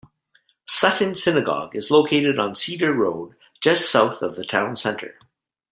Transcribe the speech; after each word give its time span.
Sutton 0.67 1.13
Synagogue 1.13 1.75
is 1.75 1.91
located 1.91 2.39
on 2.39 2.55
Cedar 2.55 2.91
Road, 2.91 3.35
just 3.61 3.91
south 3.91 4.23
of 4.23 4.35
the 4.35 4.43
town 4.43 4.75
centre. 4.75 5.13